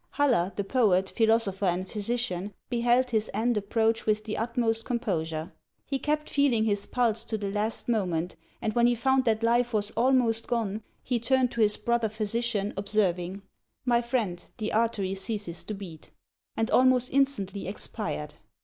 [0.13, 5.53] Haller, the poet, philosopher, and physician, beheld his end approach with the utmost composure.
[5.85, 9.75] He kept feeling his pulse to the last moment, and when he found that life
[9.75, 13.43] was almost gone, he turned to his brother physician, observing,
[13.85, 16.09] "My friend, the artery ceases to beat,"
[16.57, 18.33] and almost instantly expired.